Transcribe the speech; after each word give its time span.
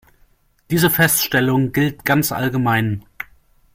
Diese 0.71 0.89
Feststellung 0.89 1.73
gilt 1.73 2.05
ganz 2.05 2.31
allgemein. 2.31 3.05